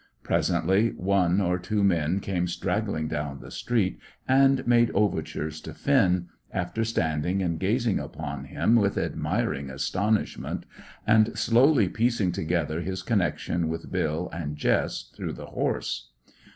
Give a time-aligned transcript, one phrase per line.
[0.23, 6.27] Presently one or two men came straggling down the street and made overtures to Finn,
[6.51, 10.65] after standing and gazing upon him with admiring astonishment,
[11.05, 16.09] and slowly piecing together his connection with Bill and Jess through the horse.